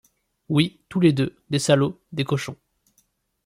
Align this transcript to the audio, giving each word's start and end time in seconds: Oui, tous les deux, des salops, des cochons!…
Oui, 0.49 0.81
tous 0.89 0.99
les 0.99 1.13
deux, 1.13 1.37
des 1.51 1.59
salops, 1.59 1.99
des 2.11 2.23
cochons!… 2.23 2.57